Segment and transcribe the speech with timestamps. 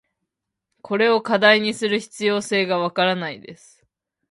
[0.81, 3.85] これを課題にする必要性が分からないです。